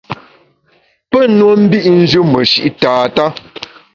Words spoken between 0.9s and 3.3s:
Pe nue mbit njù meshi’ tata.